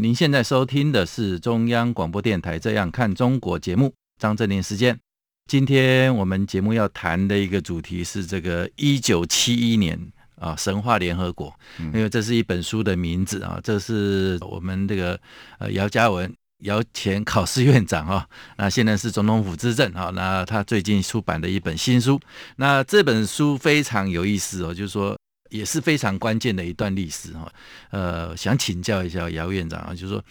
[0.00, 4.98] 您现在收听的是中央广播电台《这样看中国》节目，张振林时间。
[5.46, 10.00] 今天我们节目要谈的一个主题是这个一九七一年
[10.36, 15.20] 啊，神话联合国，因为这是一本书的名字啊，这是我们这个
[15.58, 22.18] 呃姚嘉文姚前考试院长啊，那现在是总统府资政啊，那他最近出版的一本新书，
[22.56, 25.14] 那这本书非常有意思哦，就是说。
[25.50, 27.52] 也是非常关键的一段历史哈，
[27.90, 30.24] 呃，想请教一下姚院长啊，就是说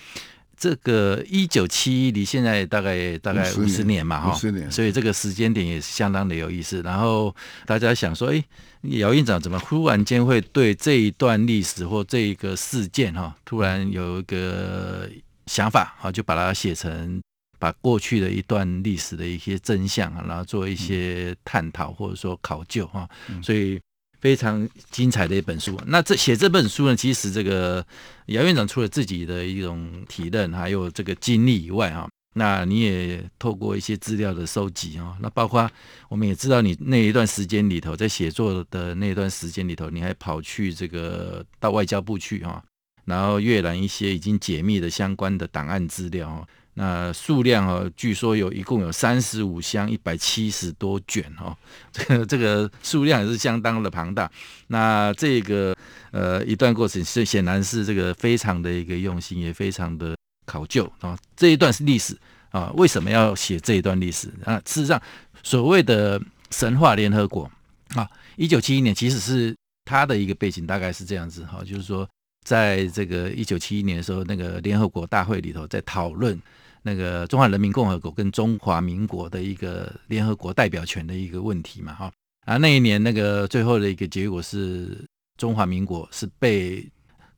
[0.57, 6.81] 这个一九七一离现在大概大概五十年嘛哈，五十年，所以这个时间点也是相当的有意思。
[6.81, 7.33] 然后
[7.65, 8.43] 大家想说，哎，
[8.81, 15.09] 姚院长怎么忽然间会对这一段历史或这一个事件哈，突然有一个
[15.45, 17.21] 想法啊，就把它写成
[17.57, 23.09] 把过去的一段历史的一些真相啊，然后做一些探讨或者说考究哈，
[23.43, 23.79] 所以。
[24.19, 25.79] 非常精彩的一本书。
[25.87, 27.85] 那这写这本书呢，其实这个
[28.27, 35.69] 姚院长除了自己的一种体认，还有这个经历以外，哈，那你也透过一些资料的收集，哈，那包括
[36.09, 42.63] 我们也知道你那一段时间里头，在写作的那一段时间里头，你还跑去这个到外交部去，哈，
[43.05, 46.47] 然后阅览一些已经解密的相关的档案资料，
[46.81, 51.53] 那数量哦，据说有一共有三十五箱，一百七十多卷哦，
[51.91, 54.31] 这个这个数量也是相当的庞大。
[54.67, 55.75] 那这个
[56.11, 61.19] 呃一段过程是显然是这个非常的一个用心，也非常的考究啊。
[61.35, 62.17] 这一段是历史
[62.51, 64.55] 啊，为什么要写这一段历史啊？
[64.65, 65.01] 事实上，
[65.43, 67.51] 所谓的神话联合国
[67.95, 69.53] 啊，一九七一年其实是
[69.83, 72.07] 它的一个背景，大概是这样子哈，就是说
[72.47, 76.41] 在这个一九七一年的时候，那个联合国大会里头在讨论。
[76.81, 82.11] 那个中华人民共和国跟中华民国的一个联合国代表权的一个问题嘛，哈，
[82.45, 85.07] 啊，那一年那个最后的一个结果是
[85.37, 86.85] 中华民国是被。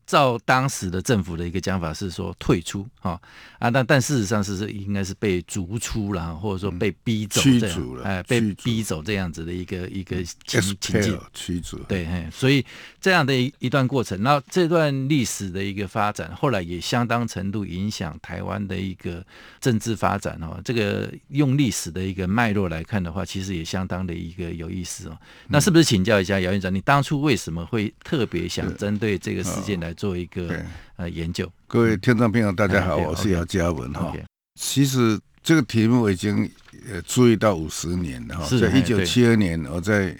[0.06, 3.18] 照当时的政府的一个讲法是说退出啊
[3.58, 11.78] 啊，但但事实上是是应该是被逐出了，或者说被逼走这样，驱逐了，哎，被逼走这样子的一个一个情情境，驱逐。
[11.84, 12.64] 对，所以
[13.00, 19.24] 这样的一一段过程，那这段历史的一个发展，后来也相当程度影响台湾的一个
[19.60, 20.60] 政治发展哦。
[20.64, 25.16] 这个用历史的一个脉络来看的话，其实也相当的一个有意思哦。
[25.48, 29.91] 那是不是请教一下姚院长，你当初为什么会特别想针对这个事件来？
[29.94, 30.64] 做一个
[30.96, 34.12] 呃研究，各位听众朋友，大家好，我是姚嘉文哈。
[34.54, 36.48] 其实这个题目我已经
[36.90, 40.16] 呃注意到五十年了哈，在一九七二年我在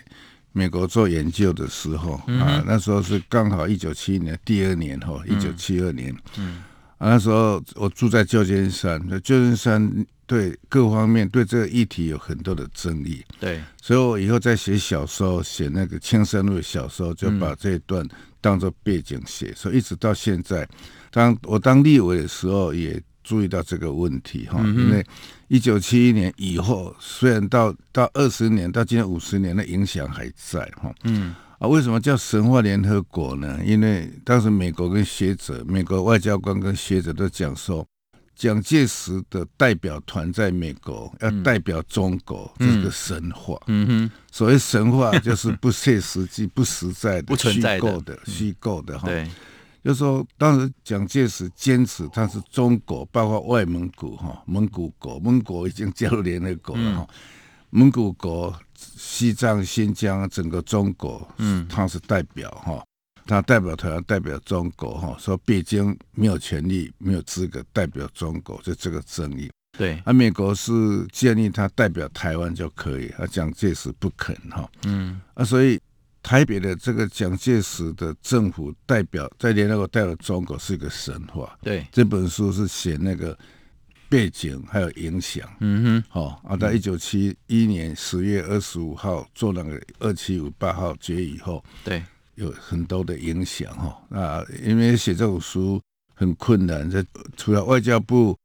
[0.52, 6.62] 美国做研究的时候啊，那时候是刚好一九七一年第二年哈，一九七二年，嗯，
[6.98, 18.06] 那时候我住在旧金山，那旧金山对各方面对这个议题有很多的争议，对，所以我以后在写小说，写那个青山路的小说，就把这一段。
[18.42, 20.68] 当做背景写，所以一直到现在，
[21.10, 24.60] 当我当立委的时候，也注意到这个问题哈。
[24.60, 25.02] 因为
[25.48, 30.92] 一九七一年以后，虽然到到二十年，到今天五十年的影响还在哈。
[31.04, 33.60] 嗯啊，为什么叫神话联合国呢？
[33.64, 37.86] 因为当时美国跟学者、美国外交官跟学者都讲说。
[38.34, 43.56] 蒋介石的代表团在美国要代表中国，这个神话。
[43.66, 49.06] 嗯哼，所谓神话就是不切实际、 不实在的、虚构的、虚构的哈。
[49.06, 49.28] 对，
[49.84, 57.06] 就是说当时蒋介石坚持他是中国，包括外蒙古哈、蒙古国，蒙古已经加入联合国了哈。
[57.70, 62.82] 蒙古国、西藏、新疆，整个中国，嗯，他是代表哈。
[63.26, 69.50] 他代表台湾代表中国哈，说北京没有权利、没有资格代表中国，就这个争议。
[69.78, 74.70] 对，啊美国是建议他代表台湾就可以，啊蒋介石不肯哈。
[74.84, 75.80] 嗯，啊，所以
[76.22, 81.58] 台北的这个蒋介石的政府代表在联合国代表中国是一个神话。
[81.62, 83.36] 对，这本书是写那个
[84.10, 85.48] 背景还有影响。
[85.60, 92.02] 嗯哼，好啊，在一九七一年十月二十五号做那个二七五八号决议以后，对。
[92.36, 95.80] 有很多的影响哈那，因为写这种书
[96.14, 97.04] 很困难，这
[97.36, 98.36] 除了外交部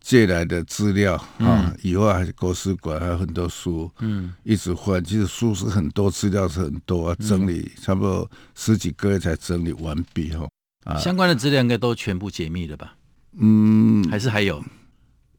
[0.00, 5.02] 借来的资料啊，以外还是国史馆还有很多书，嗯，一直换。
[5.04, 10.48] 其实书是很多，资料是很多啊，整理差不多十几个月才整理完毕哈。
[10.84, 12.96] 啊，相关的资料应该都全部解密了吧？
[13.38, 14.64] 嗯，还是还有？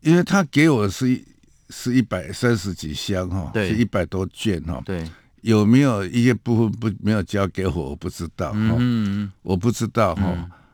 [0.01, 1.25] 因为他给我的是一
[1.69, 5.09] 是一百三十几箱哈，对，是一百多卷哈，对，
[5.41, 7.89] 有没有一些部分不没有交给我？
[7.89, 10.23] 我不知道哈，嗯，我不知道哈、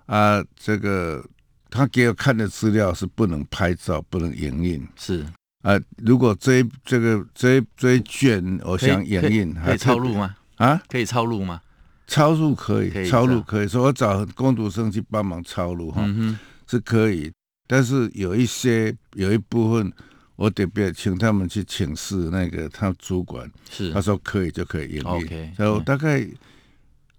[0.07, 1.23] 嗯、啊，这个
[1.69, 5.25] 他给我看的资料是不能拍照，不能影印，是
[5.61, 10.35] 啊，如果这一这个这一这一卷我想影印，可以抄录吗？
[10.55, 11.61] 啊，可以抄录吗？
[12.05, 16.37] 抄录可以，可以抄录可以，所以我找工读生去帮忙抄录哈，嗯、
[16.67, 17.31] 是可以。
[17.65, 19.91] 但是有一些有一部分，
[20.35, 26.27] 我得别请他们去请示那个他主管，是他说可以就可以营业，OK，然后大概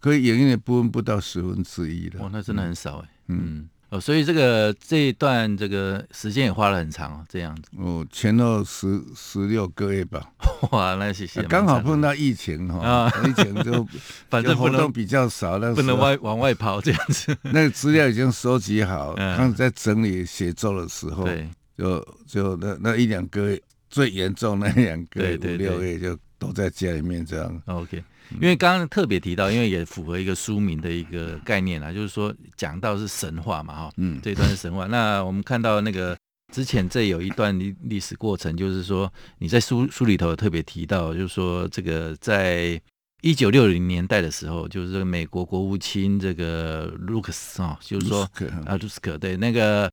[0.01, 3.39] 可以营业的部分不到十分之一的，哦，那真的很少哎，嗯。
[3.45, 7.63] 嗯哦，所以这个这一段这个时间也花了很长哦，这样子。
[7.77, 10.33] 哦，前后十十六个月吧。
[10.73, 11.41] 哇，那谢谢。
[11.45, 13.87] 刚好碰到疫情哈，啊，疫情就
[14.29, 17.37] 反正活动比较少，那不能外往外跑这样子。
[17.53, 23.61] 那个资料已经收集好，刚在整理写作的时候，对，就就那那一两个月
[23.91, 27.63] 最严重那两个月五六个月就都在家里面这样。
[27.67, 28.03] OK。
[28.41, 34.87] 因为刚刚特别提到，因为也符合一个书名的一个概念啊，就是说讲到是神话嘛，哈，嗯，这一段是神话。
[34.87, 36.17] 那我们看到那个
[36.51, 42.81] 之前这有一段历历史过程，就是说你在书书里头特别提到，就是说这个在
[43.21, 48.23] 一九六零年代的时候，就是这个美国国务卿这个卢克斯啊，就是说
[48.65, 49.89] 啊卢斯克对那个。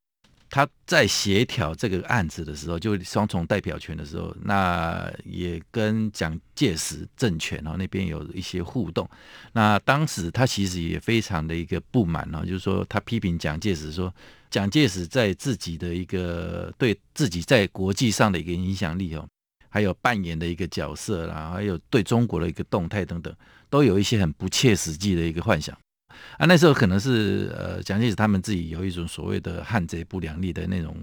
[0.51, 9.09] 他在协调这个案子的时候，就双重代表权的时候，那也跟蒋介石政权哦那边有一些互动。
[9.53, 14.13] 那当时他其实也非常的一个不满哦，就是说他批评蒋介石说，
[14.50, 19.25] 蒋介石在自己的一个对自己在国际上的一个影响力哦，
[19.69, 23.33] 还有扮演的一个角色啦，还有对中国的一个动态等等，
[23.69, 25.77] 都有一些很不切实际的一个幻想。
[26.38, 30.96] 啊，那时候可能是呃，蒋介石他们自己有一种所谓的汉贼不两立的那种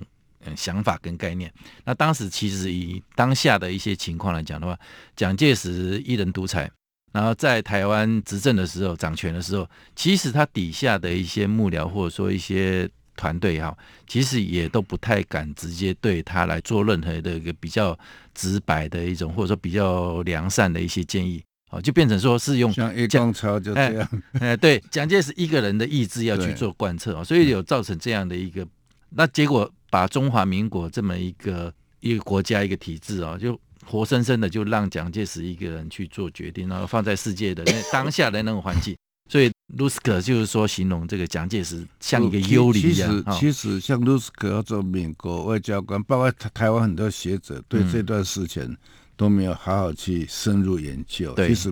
[0.45, 1.53] 嗯想法跟概念。
[1.85, 4.79] 那当时其实以当下的一些情况来讲的话，
[5.17, 6.71] 蒋介石一人独裁，
[7.13, 13.77] 然后在台湾执政的时候掌权的时候，其实他底下的一些幕僚或者说一些团队也好，
[14.07, 17.99] 其实也都不太敢直接对他来做任何的一个比较
[18.33, 21.43] 直白的一种或者说比较良善的一些建议。
[21.70, 24.09] 哦，就变成说是用像一光超就这样，
[24.41, 28.67] 哎，哎，对，蒋介石一个人的意志要去做贯彻哦，所以有造成这样的一个，
[29.11, 31.70] 那结果把中华民国这么一个
[32.00, 38.97] 一个国家一个体制啊，就活生生的就让蒋介石一个人去做决定，然后放在世界的那当下的那种环境，
[39.29, 43.23] 所以卢斯克就是说形容这个蒋介石像一个幽灵一样。
[43.32, 48.62] 其实，其实像卢斯克要做美国外交官，包括台湾很多学者对这段事情。
[48.62, 48.76] 嗯
[49.19, 51.69] 都没有好好去深入研究，其实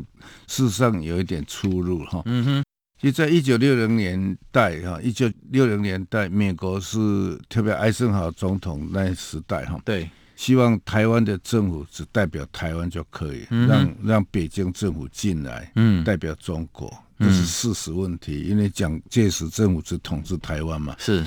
[0.49, 2.21] 事实上有一点出入哈。
[2.27, 2.65] 嗯哼，
[3.01, 21.25] 其实在一九六零年代哈，一九六零年代，美国是特别艾森豪总统那时代哈，对，希望台湾的政府只代表台湾就可以，嗯、让让北京政府进来，嗯，代表中国，这是事实问题，因为蒋介石政府只统治台湾嘛，是。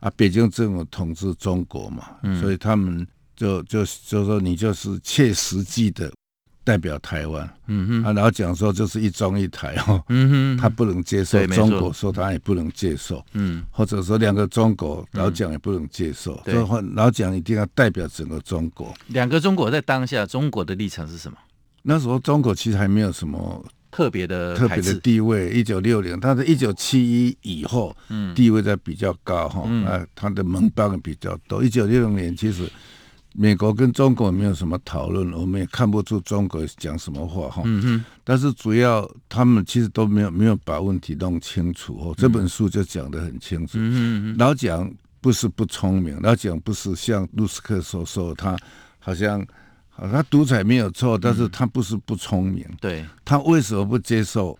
[0.00, 3.06] 啊，北京政府统治中国嘛，嗯、所以他们。
[3.38, 6.10] 就就就说你就是切实际的
[6.64, 16.54] 代表台湾，嗯哼，啊，然后讲说就是一中一台哦，嗯哼，他不能接受中国，说他也不能接受，嗯，或者说两个中国，老蒋也不能接受，对，
[16.94, 18.92] 老蒋一定要代表整个中国。
[19.06, 21.38] 两个中国在当下，中国的立场是什么？
[21.82, 25.48] 那时候中国其实还没有什么特别的特别的地位。
[25.50, 31.64] 一九六零，他是一九七一以后，嗯，地位在比较高哈，啊，他的盟邦比较多。
[31.64, 32.68] 一九六零年其实。
[33.40, 37.62] 美国跟中国没有什么讨论，我们也看不出中国讲什么话哈。
[37.64, 38.04] 嗯哼。
[38.24, 42.12] 但是主要他们其实都没有没有把问题弄清楚哦。
[42.18, 43.74] 这本书就讲得很清楚。
[43.74, 44.38] 嗯哼。
[44.38, 48.56] 老蒋不是不聪明，老蒋不是像卢斯克所说，他
[48.98, 49.46] 好像
[49.96, 52.66] 他独裁没有错，但是他不是不聪明。
[52.80, 53.06] 对。
[53.24, 54.58] 他为什么不接受？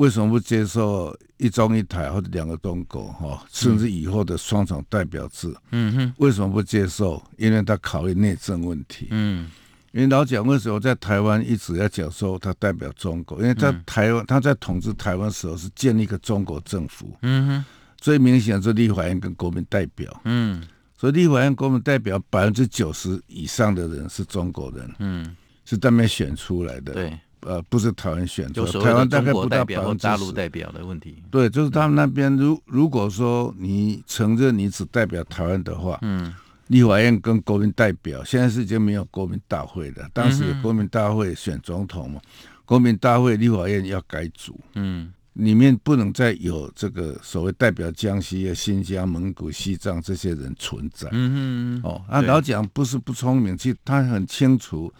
[0.00, 5.54] 为什么不接受一中一台或者两个中国哈，甚至以后的双重代表制？
[5.72, 7.22] 嗯哼，为什么不接受？
[7.36, 9.08] 因为他考虑内政问题。
[9.10, 9.50] 嗯，
[9.92, 13.42] 因为老蒋为什么在台湾一直要讲说他代表中国？
[13.42, 17.14] 因为在台湾他在统治台湾的时候是建立一个中国政府。
[17.20, 17.64] 嗯哼，
[17.98, 20.18] 最明显是立法院跟国民代表。
[20.24, 20.66] 嗯，
[20.96, 24.90] 所以立法院国民代表百分之九十以上的人是中国人。
[24.98, 26.94] 嗯，是这边选出来的。
[26.94, 27.18] 对。
[27.42, 30.02] 呃，不是台湾选择，台湾大概不到百分之。
[30.02, 36.34] 大陆代表的问题，对，就是他们那边，如如果说你承认你只代表台湾的话，嗯，
[36.68, 42.20] 立法院跟国民代表现在是已经没有国民大会的，当时有国民大会选总统嘛，
[42.64, 51.08] 国民大会立法院要改组，嗯，里面不能再有这个所谓代表江西、新疆、蒙古、西藏这些人存在。
[51.12, 54.92] 嗯哼，哦，啊，老蒋不是不聪明，其实他很清楚，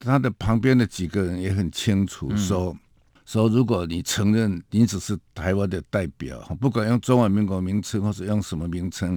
[0.00, 2.76] 他的旁边的几个人也很清楚，嗯、说
[3.24, 9.16] 说如果你承认你只是台湾的代表，不管用中华民国名称或者用什么名称，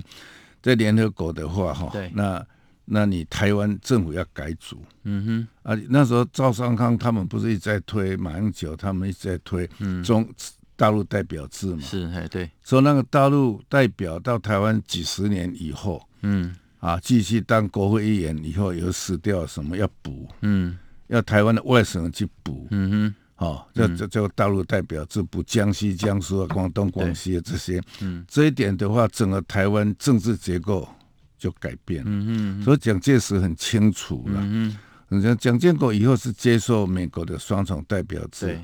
[0.61, 2.45] 在联合国的话，哈，那。
[2.85, 9.65] 那你台湾政府要改组，嗯哼，啊，那时候赵尚康他们不是一直在推，马英九他们一直在推
[10.03, 10.35] 中、嗯、
[10.75, 22.89] 大陆代表制嘛，是，哎，对，说那个大陆代表到台湾几十年以后，嗯，啊，继续当国会议员以后有死掉什么要补，嗯，要台湾的外省人去补，嗯
[23.37, 30.87] 哼，哦，这这这个大陆代表这补江西、江苏啊、广东、广西的这些，嗯，这一点的话，整个台湾政治结构。
[31.35, 34.77] 就改变，嗯嗯，所以蒋介石很清楚了，嗯
[35.09, 38.57] 嗯，蒋蒋建国以后是接受美国的双重代表制，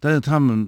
[0.00, 0.66] 但是他们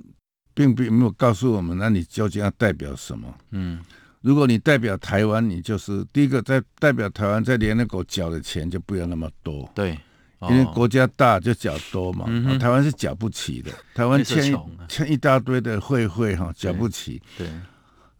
[0.53, 3.35] 并并没有告诉我们，那你究竟要代表什么？
[3.53, 3.81] 嗯，
[4.25, 9.99] 如果你代表台湾，你就是第一个在代表台湾，在联合国缴的钱就不要那么多，对，
[10.39, 12.25] 哦、因为国家大就缴多嘛，
[12.59, 17.47] 台湾是缴不起的，台湾欠欠一大堆的会费哈，缴不起，对。
[17.47, 17.55] 对。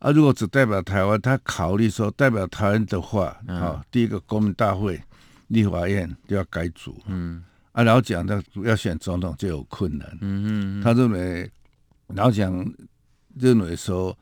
[0.01, 5.01] 啊，如果只代表台湾，他考虑说代表台湾的话，啊、第一个国民大会、
[5.47, 7.43] 立法院就要改组，嗯，
[7.73, 11.51] 啊，老蒋他要选总统就有困难，嗯嗯，他认为
[12.09, 12.71] 老蒋
[13.35, 14.15] 认为说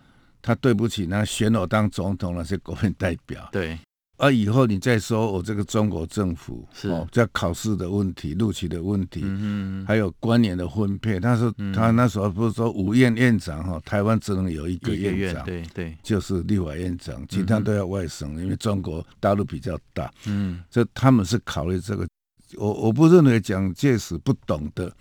[0.42, 3.78] 他对不起那选我当总统那些国民代表，对。
[4.18, 6.88] 而、啊、以后你再说我这个中国政府是。
[6.88, 22.06] 哦，在考试的问题、录取的问题，嗯，还有官员的分配，他说、嗯、他那时候不是说五院院长哈，台湾只能有一个院长，对对，就是立法院长，其他都要外省、嗯，因为中国大陆比较大，嗯，这他们是考虑这个，
[22.58, 24.92] 我我不认为蒋介石不懂得。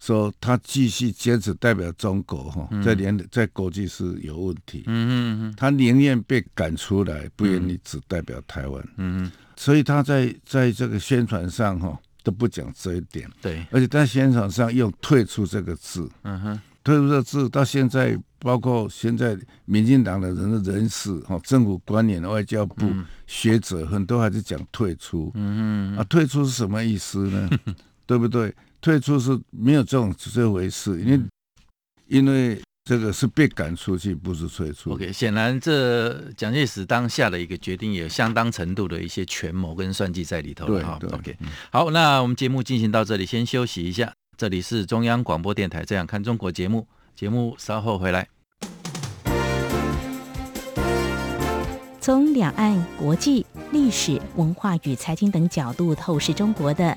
[0.00, 4.84] 说他继续坚持代表中国哈，在联在国际是有问题。
[4.86, 5.12] 嗯嗯
[5.42, 8.82] 嗯，他宁愿被赶出来，不愿意只代表台湾。
[8.96, 13.28] 嗯嗯，所以他在在这个宣传上哈都不讲这一点。
[13.42, 16.08] 对，而且在宣传上用“退出”这个字。
[16.22, 25.32] 嗯哼，退出这个字到现在，包括现在民进党的人的人士哈，政府官员、外交部、嗯、学者很多还是讲退出。
[25.34, 27.50] 嗯嗯，啊，退出是什么意思呢？
[28.06, 28.54] 对不对？
[28.80, 31.20] 退出是没有这种这回事，因为
[32.06, 34.92] 因为这个是被赶出去，不是退出。
[34.92, 40.66] OK，显然这蒋介石当下的一个决定，有相当程度的一些权谋跟算计在里头。
[40.68, 41.36] 了哈，OK，
[41.70, 44.12] 好，那我们节目进行到这里，先休息一下。
[44.36, 48.28] 这里是中央广播电台《这样看中国》节目，节目稍后回来。
[52.00, 56.96] 从两岸、国际、历史、文化与财经等角度透视中国的。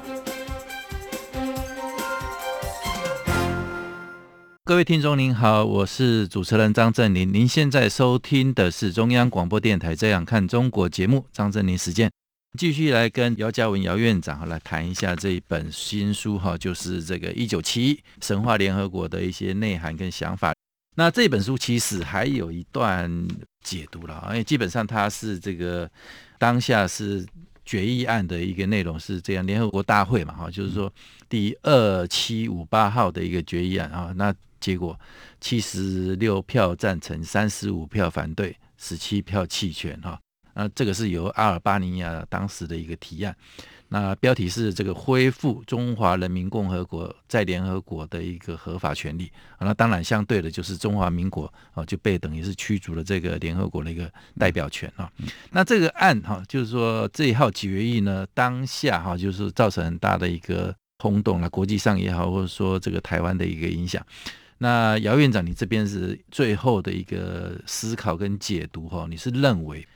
[4.71, 7.29] 各位听众您好，我是主持人张正霖。
[7.29, 12.09] 您现在收听的是中央广播电台《这样看中国》节目，张正霖时间，
[12.57, 20.53] 继续来跟姚嘉文姚院长来谈一下这一本新书哈，就是这个一九七一神话联合国的一些内涵跟想法。
[20.95, 23.27] 那这本书其实还有一段
[23.61, 25.91] 解读了，因为基本上它是这个
[26.39, 27.27] 当下是
[27.65, 30.89] 决议案的一个内容是这样，联合国大会嘛哈，就是说
[31.27, 34.33] 第二七五八号的一个决议案啊，那。
[34.61, 34.97] 结果
[35.41, 40.17] 七十六票赞成，三十五票反对，十七票弃权哈。
[40.53, 43.35] 那这个是由阿尔巴尼亚当时的一个提案。
[43.93, 49.29] 那标题是这个恢复中华人民共和国在联合国的一个合法权利。
[49.59, 55.11] 那当然相对的就是中华民国啊就被等于是驱逐了这个联合国的一个代表权啊。
[55.51, 64.05] 那这个案哈，就是说这一号决议呢，当下哈就是造成很大的一个轰动了，国际上也好，或者说这个台湾的一个影响。
[64.63, 69.07] 那姚院长，你这边是最后的一个思考跟解读哈？
[69.09, 69.87] 你是认为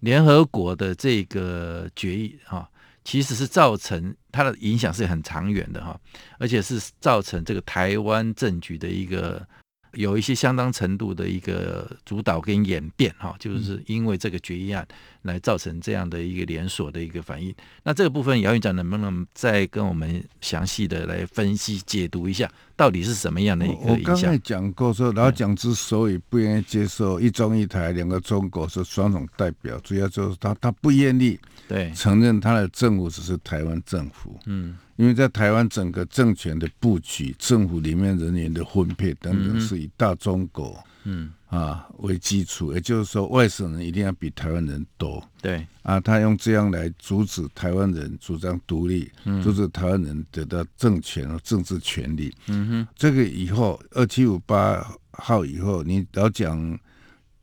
[0.00, 2.68] 联合国的这个决议哈，
[3.02, 5.98] 其实是造成它的影响是很长远的哈，
[6.38, 9.46] 而且是造成这个台湾政局的一个。
[9.94, 14.86] 有一些相当程度的一个主导跟演变，哈，就是因为这个决议案
[15.22, 17.54] 来造成这样的一个连锁的一个反应。
[17.82, 23.90] 那这个部分，姚院长能不能再跟我们详细的来分析解读一下，到底是什么样的一个影响？
[23.90, 34.76] 我刚才讲过说，老蒋之所以不愿意接受一中一台两个中国是双重代表，主要就是他他不愿意对承认他的政府只是台湾政府，嗯。
[35.00, 45.26] 因为在台湾整个政权的布局、政府里面人员的分配等等，是以大中国嗯啊为基础，也就是说，外省人一定要比台湾人多。
[45.40, 49.10] 对啊，他用这样来阻止台湾人主张独立，
[49.42, 52.30] 阻止台湾人得到政权和政治权利。
[52.48, 56.78] 嗯哼，这个以后二七五八号以后，你老讲。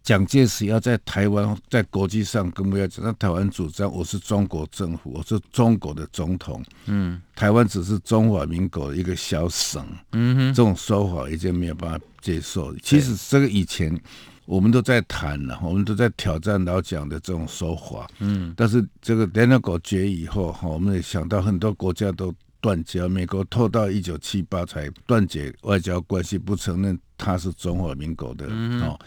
[0.07, 12.73] 蒋介石要在台湾，在国际上更不要讲，那台湾主张我是中国政府，我是中国的总统，嗯，台湾只是中华民国的一个小省，嗯哼，这种说法已经没有办法接受。
[12.77, 13.99] 其实这个以前
[14.45, 22.33] 我们都在谈了，我们都在挑战老蒋的这种说法，嗯，但是这个联合国决议以后，哈，我们也想到很多国家都。
[22.67, 28.99] 断交，美国拖到一九七八才断绝外交关系，不承认他是中华民国的哦、嗯哦、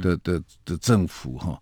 [0.00, 1.60] 的的的政府哈，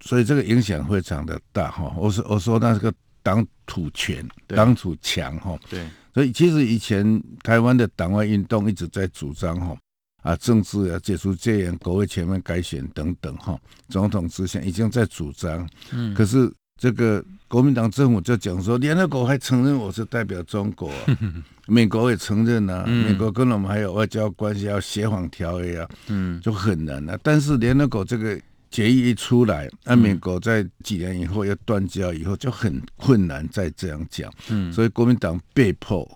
[0.00, 1.94] 所以这个影响非常的大哈。
[1.96, 5.56] 我说我说那是个党土权，党土强哈。
[5.70, 9.78] 对，所以其实以前台湾的党外运动一直在主张哈
[10.24, 13.56] 啊，政治要解除戒严，国会全面改选等等哈，
[13.88, 16.52] 总统直选已经在主张，嗯，可是。
[16.78, 21.18] 这个国民党政府就讲说，联合国还承认我是代表中国，啊，
[21.66, 27.18] 美国也承认啊，美国跟我们还有外交关系，要协防条约啊，嗯，就很难啊。
[27.22, 28.38] 但是联合国这个
[28.70, 36.06] 决议一出来，那美国在几年以后要断交以后，就很困难再这样讲，嗯，所以国民党被迫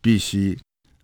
[0.00, 0.56] 必须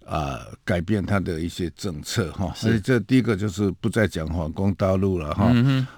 [0.06, 2.50] 啊改变他的一些政策哈。
[2.54, 5.52] 所以这第一个就是不再讲反攻大陆了哈，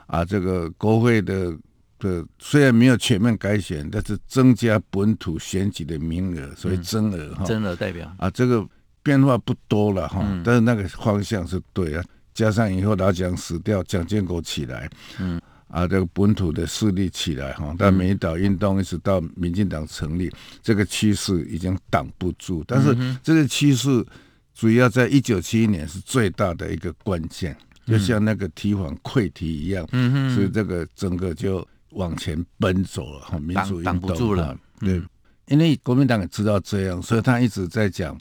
[0.09, 1.57] 啊，这个国会的。
[1.99, 8.11] 的虽然没有全面改选，但是增加本土选举的名额，所以增额哈，增额代表。
[8.19, 8.67] 啊，这个
[9.03, 12.05] 变化不多了哈，嗯、但是那个方向是对啊。
[12.35, 15.41] 加上以后老蒋死掉，蒋经国起来，嗯。
[15.69, 20.31] 啊，这个本土的势力起来哈，但美丽岛运动一直到民进党成立，
[20.63, 22.63] 这个趋势已经挡不住。
[22.69, 24.07] 但是这个趋势
[24.55, 27.55] 主要在一九七一年是最大的一个关键，
[27.85, 31.67] 就像那个提防溃堤一样，嗯哼，所以这个整个就。
[31.97, 35.03] 往前奔走了哈，民主运动挡不住了，对，
[35.49, 38.17] 因为国民党也知道这样，所以他一直在讲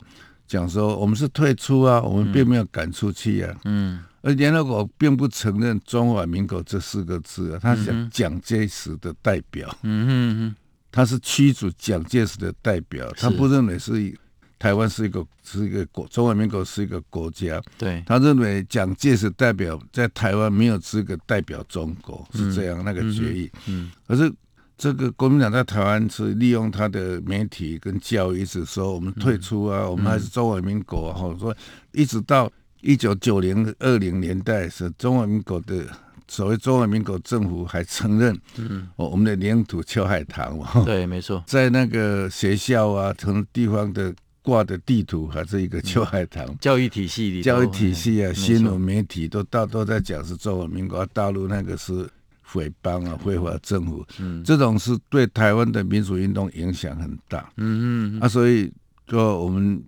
[0.46, 10.56] 讲说，我们是退出啊，我们并没有赶出去啊，嗯，而联合国并不承认中华民国这四个字啊，他是蒋介石的代表，嗯哼哼，
[10.90, 14.18] 他是驱逐蒋介石的代表，他不认为是。
[14.58, 17.60] 台湾是一个是一个国，中华民国是一个国家。
[17.76, 23.50] 对，他认为蒋介石代表在台湾没有资格代表中国，是这样、嗯、那个决议。
[23.66, 24.32] 嗯，可是
[24.78, 31.14] 这个国民党在台湾是利用他的媒体跟教育，一直说我们退出啊，嗯、我们还是中华民国、啊。
[31.14, 31.54] 哈、嗯，说
[31.92, 35.86] 一直到一九九零二零年代，是中华民国的
[36.28, 40.82] 所谓中华民国政府还承认，嗯，我们的领土秋海棠嘛。
[40.86, 44.14] 对，没错， 在那个学校啊，从地方的。
[44.46, 52.08] 挂的地图还是一个秋海棠、嗯，教育体系里，教育体系啊，新闻媒体都大都在讲是中华民国，大陆那个是
[52.44, 58.72] 匪帮啊，非法政府，嗯，这种是对台湾的民主运动影响很大，嗯嗯，啊，所以
[59.08, 59.82] 就我们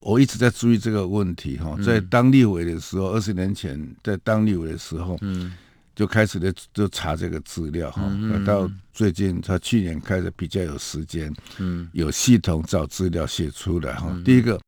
[0.00, 5.52] 我一直在注意这个问题哈，在当立委的时候，二十年前在当立委的时候，嗯。
[5.94, 14.08] 就开始的就查这个资料哈，嗯、到最近他去年开始比较有时间，嗯，有系统找资料写出来哈。
[14.10, 14.60] 嗯、第一个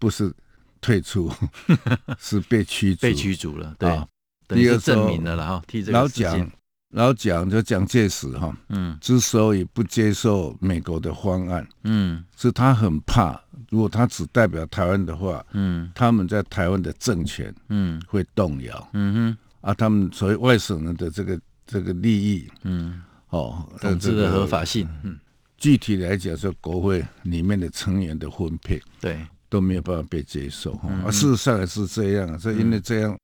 [0.00, 0.32] 不是
[0.80, 1.30] 退出，
[2.18, 3.90] 是被驱逐，被驱逐了，对。
[3.90, 4.06] 啊、
[4.48, 6.50] 第二个证明了哈，老蒋
[6.90, 19.38] 老蒋就蒋介石哈，嗯，之所以不接受美国的方案，嗯，是他很怕，如果他只代表台湾的话，嗯，他们在台湾的政权，嗯，会动摇，嗯哼。
[19.64, 23.00] 啊，他们所谓外省人的这个这个利益，嗯，
[23.30, 25.18] 哦，统治的合法性，嗯，
[25.56, 33.16] 具体来讲，说国会里面的成员的分配，对，都没有办法被接受，哈、事实上也是这样，所以因为这样，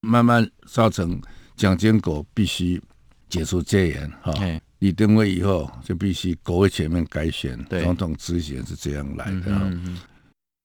[0.00, 1.20] 慢慢造成
[1.54, 2.80] 蒋经国必须
[3.28, 10.00] 解除戒严，哈、哦，李登辉以后就必须国会前面改选，总统直选是这样来的，嗯嗯嗯、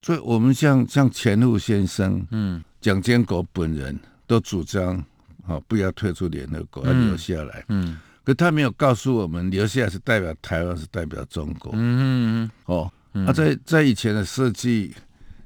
[0.01, 3.99] 所以我们像像钱穆先生，嗯，蒋经国本人。
[4.29, 5.03] 都主张，
[5.43, 7.65] 好不要退出联合国，要留下来。
[7.69, 11.71] 嗯，嗯，可他没有告诉我们，留下来是代表台湾，是代表中国。
[11.73, 12.51] 嗯嗯嗯。
[12.65, 14.93] 哦，那、啊、在在以前的设计，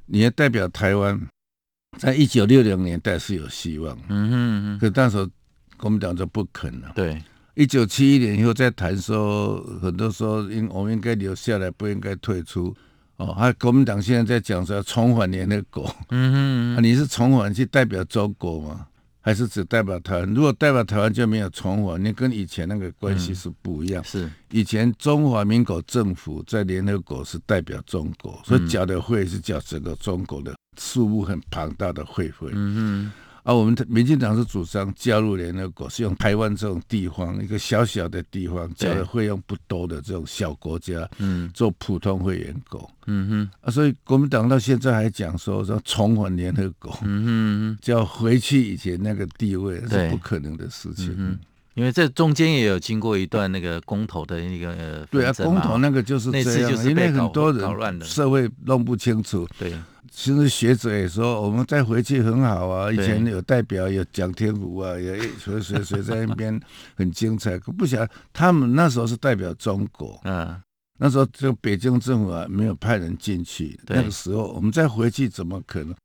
[0.05, 1.17] 你要代表台湾，
[1.97, 3.97] 在一九六零年代是有希望。
[4.09, 4.33] 嗯嗯
[4.75, 4.79] 嗯。
[4.79, 5.25] 可那时候
[5.77, 6.91] 国民党就不肯了。
[6.93, 7.23] 对。
[7.55, 12.75] 一九七一年以后再谈说，很多说应我们应该留下来，不应该退出。
[13.17, 15.95] 哦，国民党现在在讲说要重返联合国。
[16.10, 16.78] 嗯哼嗯。
[16.78, 18.88] 啊，你是重返去代表中国吗？
[19.21, 20.34] 还是只代表台湾？
[20.34, 24.04] 如果代表台湾就没有重返，你跟以前那个关系是不一样。
[24.04, 32.47] 嗯、是以前中华民国政府在联合国是代表中国，所以缴的会是缴整个中国的数目很庞大的会费。
[32.52, 33.12] 嗯嗯。
[33.43, 51.38] 啊，我们民进党是主张加入联合国，是用台湾这种地方一个小小的地方，交的费用不多的这种小国家，嗯，做普通会员国，嗯哼，啊，所以国民党到现在还讲说说重返联合国，嗯哼，就要回去以前那个地位，是不可能的事情，嗯，
[51.75, 59.73] 因为这中间也有经过一段那个公投的那个，对啊，公投那个就是这样，因为很多人社会弄不清楚，对。
[60.15, 62.91] 其实学者也说，我们再回去很好啊。
[62.91, 66.62] 以前有代表，有蒋天福啊，有谁谁谁在那边
[66.95, 67.57] 很精彩。
[67.57, 70.55] 可不晓得他们那时候是代表中国，嗯，
[70.99, 73.75] 那时候就北京政府啊没有派人进去。
[73.88, 75.95] 那个时候我们再回去怎么可能？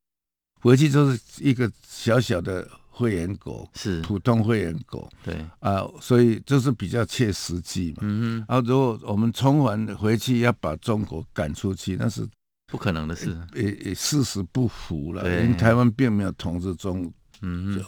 [0.62, 2.66] 回去就是一个小小的
[2.98, 7.98] 会员国，是普通会员国，对啊，所以就是比较切实际嘛。
[8.02, 8.44] 嗯嗯。
[8.48, 12.26] 啊，如果我们重返回去要把中国赶出去，那是。
[12.70, 15.22] 不可能的事，也也，事实不符了。
[15.40, 17.82] 因为台湾并没有统治中，嗯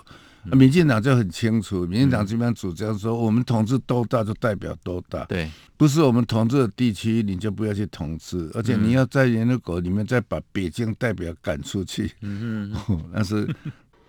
[0.44, 13.46] 嗯，民进党就很清楚，民进党这边主张说，我们统治多大就代表多大，对，不是我们统治的地区你就不要去统治，而且你要在联合国里面再把北京代表赶出去，嗯嗯， 那是。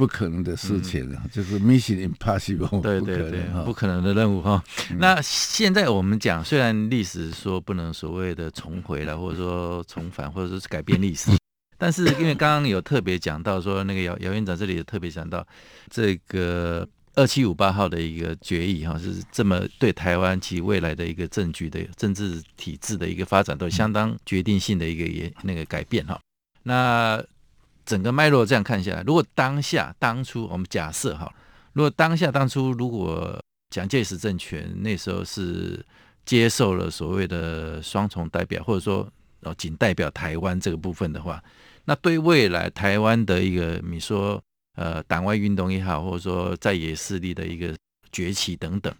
[0.01, 4.63] 不可能的事情，嗯、就是 mission impossible，对对对，不可能的任务哈。
[4.89, 11.29] 嗯、那现在我们讲，虽然历史说不能所谓的重回了，或者说重返，或者说是改变历史，
[11.77, 15.45] 但是因为刚刚有特别讲到说，那个姚姚院长这里也特别讲到
[15.91, 26.19] 这个二七五八号的一个决议哈，是这么对台湾及未来的一个政局的政治体制的一个发展都相当决定性的一个也那个改变哈。
[26.63, 27.23] 那
[27.91, 31.29] 整个脉络这样看下来，如果当下当初我们假设哈，
[31.73, 33.37] 如果当下当初如果
[33.69, 35.85] 蒋介石政权那时候是
[36.23, 39.05] 接受了所谓的双重代表，或者说
[39.41, 41.43] 哦仅代表台湾这个部分的话，
[41.83, 44.41] 那对未来台湾的一个你说
[44.77, 47.75] 呃党外运动也好，或者说在野势力的一个
[48.13, 48.93] 崛起等等，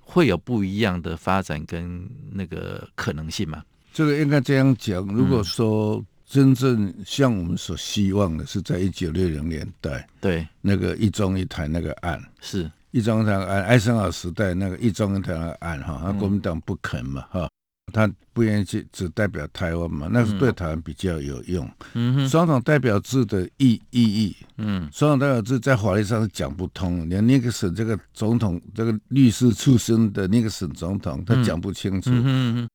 [0.00, 3.64] 会有不一样的发展跟那个可能性吗？
[3.94, 6.06] 这个应该这样讲，如果说、嗯。
[6.26, 10.46] 真正像我们所希望的，是在一九六零年代，对。
[10.62, 12.70] 那个一中一台那个案，是。
[12.92, 17.48] 一中一台案，艾森豪时代那个一中一台那个案哈，那国民党不肯嘛哈，
[17.92, 21.68] 他不愿意去只代表台湾嘛，那是对台湾比较有用。
[21.92, 32.10] 嗯哼，双重代表制的意意义，嗯，双重代表制在法律上是讲不通，连尼克省这个总统这个律师出身的尼克省总统，他讲不清楚。
[32.12, 32.68] 嗯哼，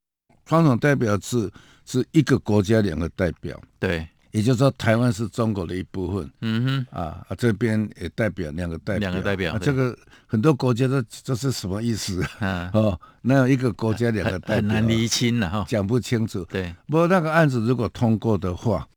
[0.46, 1.50] 双重代表制。
[1.90, 9.98] 是一个国家两个代表，对，也就是说台湾是中国的一部分，嗯哼，啊啊这边也代表两个代表，两个代表，啊、这个
[10.28, 12.24] 很多国家都这是什么意思？
[12.38, 14.56] 啊、 哦，那有一个国家两个代表。
[14.58, 16.46] 很难厘清了哈，讲不清楚。
[16.46, 18.88] 对，不过那个案子如果通过的话，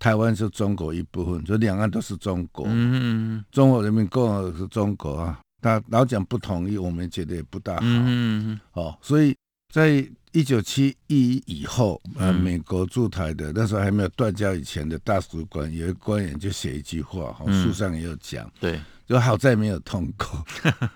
[0.00, 9.32] 台湾是中国一部分，就两岸都是中国，嗯哼，中国人民共和国是中国啊，他老蒋不同意，我们觉得也不大好，嗯哼，哦，所以
[9.72, 10.06] 在。
[10.34, 20.42] 一九七一以后，呃，美国驻台的、嗯、那时候还没有断交以前的大使馆，有一个官员就写一句话，哈，书上也有讲，嗯、对，就好在没有通过，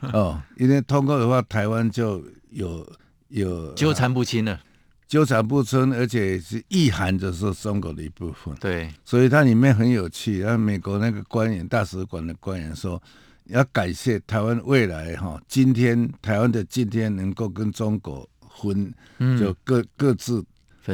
[0.19, 2.91] 哦，因为通过的话，台湾就有
[3.29, 4.59] 有纠缠不清了，
[5.07, 13.03] 纠缠不清，而且是意涵着是中国的一部分，对，所以它里面很有趣，然后美国那个官员，大使馆的官员说，
[13.49, 18.27] 要感谢台湾未来哈，今天台湾的今天能够跟中国。
[18.57, 18.93] 分
[19.39, 20.45] 就各各自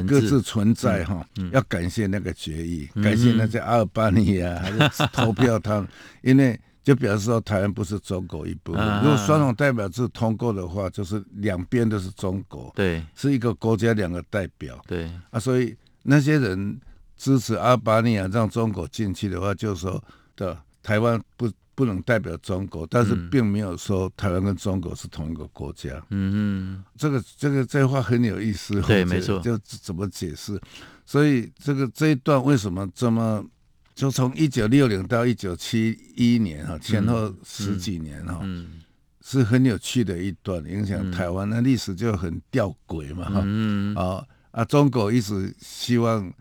[0.07, 5.89] 各自存在哈，要感谢那个决议，感谢那些阿尔巴尼亚还是投票他们，
[6.23, 9.03] 因为就表示说台湾不是中国一部分。
[9.03, 15.11] 如果双重代表制通过的话，就是两边都是中国，对，是一个国家两个代表，对。
[15.31, 16.81] 啊，所以那些人
[17.17, 20.03] 支持阿尔巴尼亚让中国进去的话，就是说
[20.37, 21.51] 的台湾不。
[21.75, 25.91] 不能代表中国，但是并没有说台湾跟中国是同一个国家。
[26.11, 28.81] 嗯嗯，这个这个这话很有意思。
[28.83, 30.61] 对，没错，就怎么解释？
[31.05, 33.45] 所以这个这一段为什么这么？
[33.95, 38.41] 就从一九六零到一九七一年哈，前后十几年哈，
[39.21, 46.33] 是很有趣的一段，影响台湾的历史就很吊诡嘛，哈、嗯，啊啊，中国一直希望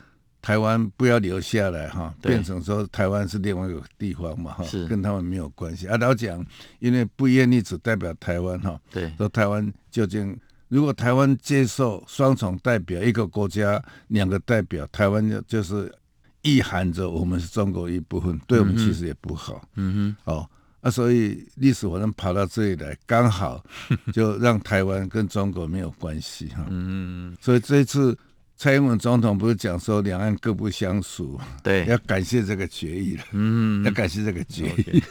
[0.42, 5.88] 台湾不要留下来，哈，变成说台湾是另外一个地方嘛，哈，跟他们没有关系。
[5.88, 6.46] 啊，老蒋
[6.80, 15.94] 因为不愿意只代表台湾，哈，对，说台湾究竟如果台湾接受双重代表，一个国家两个代表，台湾就就是
[16.42, 20.50] 意含着我们是中国一部分，对我们其实也不好，嗯哼，哦。
[20.82, 23.64] 啊，所以历史我能跑到这里来，刚好
[24.12, 26.66] 就让台湾跟中国没有关系哈。
[26.74, 28.18] 嗯，所以这一次
[28.62, 33.24] 蔡英文总统不是讲说两岸各不相属，对，要感谢这个决议了。
[33.32, 35.02] 嗯，要感谢这个决议，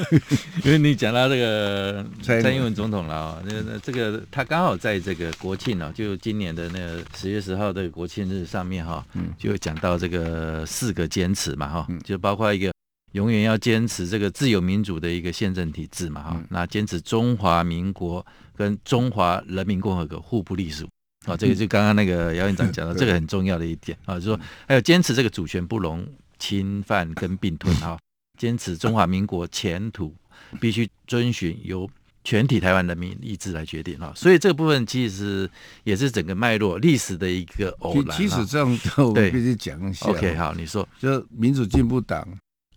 [0.64, 2.74] 因为你讲到这个蔡英文。
[2.74, 12.72] 总统了啊，那那这个他刚好在这个国庆啊，就今年的那个十月十号的国庆日上面哈，就讲到这个四个坚持嘛哈，就包括一个。
[13.12, 20.88] 永远要坚持这个自由民主的一个宪政体制嘛，哈、嗯，那坚持中华民国跟中华人民共和国互不隶属，
[21.26, 26.06] 啊，这个就刚刚那个姚院长讲的， 这个很重要的一点啊，就是说还有坚持这个主权不容
[26.38, 27.98] 侵犯跟并吞啊，
[28.38, 30.14] 坚持中华民国前途
[30.60, 31.88] 必须遵循由
[32.22, 35.48] 全体台湾人民意志来决定啊，所以这个部分其实
[35.82, 38.16] 也是整个脉络历史的一个偶然。
[38.16, 40.06] 其实这样，我必须讲一下。
[40.06, 42.26] OK，好，你说，就民主进步党。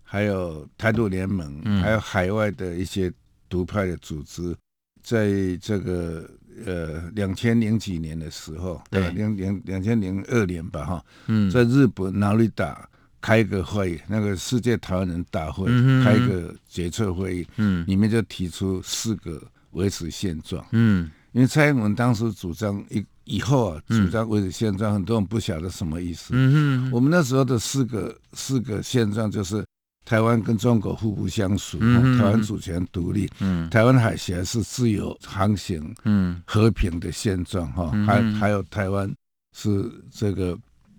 [0.10, 3.12] 还有台独联盟，嗯、还有海外的一些
[3.50, 4.56] 独派的组织，
[5.04, 5.28] 在
[5.62, 6.26] 这个
[6.66, 12.88] 呃两千零几年的时候，对，两两两千零二年吧，哈，嗯，在日本哪里打
[13.22, 15.66] 开个会议，那个世界台湾人大会
[16.04, 19.42] 开个决策会议，嗯，里面就提出四个
[19.72, 29.64] 维持现状，嗯，因为蔡英文当时主张以以后啊，主张维持现状，很多人不晓得什么意思，嗯嗯，我们那时候的四个四个现状就是。
[30.08, 39.14] 台湾跟中国互不相属，嗯、台湾主权独立，嗯、台湾海峡是自由航行、嗯、和平的现状，哈、嗯，还还有台湾
[39.54, 40.58] 是这个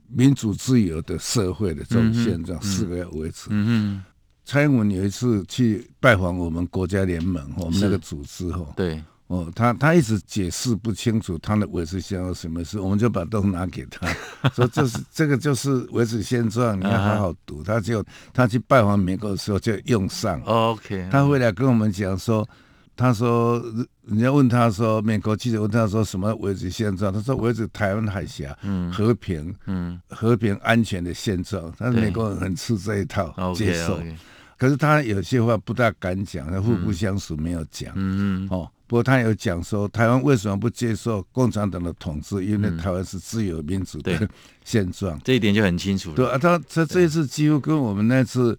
[0.09, 3.49] 民主自由的社会的这种现状，嗯、四个要维持。
[4.45, 9.03] 蔡英文有一次去拜访我们国家联盟，我们那个组织，哈，对。
[9.29, 14.09] 哦，他他一直解释不清楚他的维持现状什么事，我们就把都拿给他，
[14.57, 17.63] 说这是这个就是维持现状，你要好好读。
[17.63, 20.41] 他就他去拜访美国的时候就用上。
[20.43, 22.49] OK，他回来跟我们讲说，
[22.97, 23.63] 他说
[24.07, 28.57] 人家问他说，美国记者问他说什么维持现状，他说维持台湾海峡
[28.91, 31.71] 和平，嗯，和平安全的现状。
[31.77, 34.01] 但是美国人很吃这一套，接受。
[34.57, 37.93] 可是他有些话不大敢讲，他互不相属没有讲。
[37.95, 38.71] 嗯嗯，哦。
[38.89, 42.43] 不过他有讲说，台湾为什么不接受共产党的统治？
[42.43, 44.29] 因为台湾是自由民主的
[44.65, 46.17] 现状，这一点就很清楚了。
[46.17, 48.59] 对啊，他他这一次几乎跟我们那次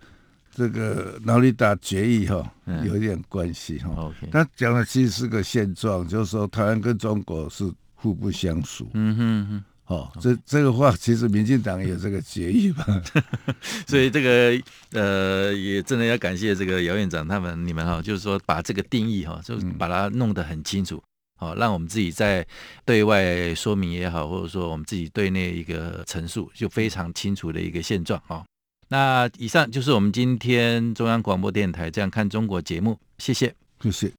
[0.54, 2.48] 这个劳力打决议哈
[2.86, 4.14] 有一点关系哈。
[4.32, 8.88] 他讲的其实是个现状，就是说台湾跟中国是互不相属。
[8.94, 9.64] 嗯哼哼。
[9.90, 12.86] 哦，这这个话其实民进党有这个决议吧，
[13.90, 21.02] 所以这个呃也真的要感谢这个姚院长他们你们哈，就是说把这个定义哈，就把它弄得很清楚，
[21.40, 22.46] 好，让我们自己在
[22.86, 28.46] 对外说明也好，或者说我们自己对内一个陈述就非常清楚的一个现状啊。
[28.90, 34.19] 那以上就是我们今天中央广播电台这样看中国节目，谢谢，谢谢。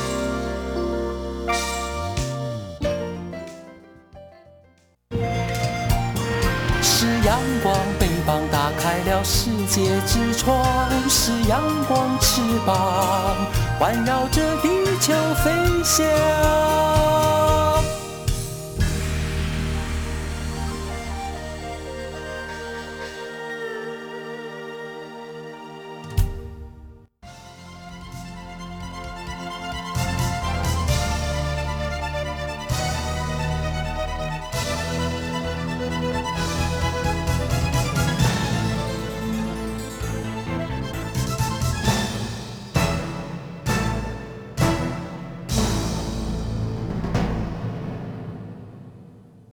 [9.43, 10.63] 世界之窗，
[11.09, 13.35] 是阳光翅膀
[13.79, 14.67] 环绕着地
[14.99, 15.51] 球飞
[15.83, 17.40] 翔。